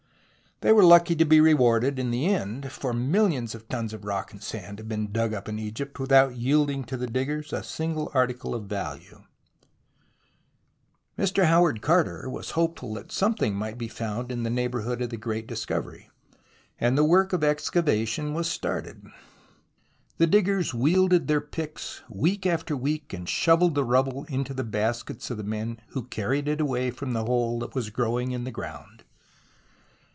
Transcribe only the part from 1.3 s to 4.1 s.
rewarded in the end, for millions of tons of